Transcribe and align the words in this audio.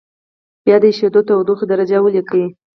بیا 0.63 0.77
د 0.81 0.83
اېشېدو 0.91 1.21
تودوخې 1.27 1.65
درجه 1.71 1.97
ولیکئ. 2.01 2.43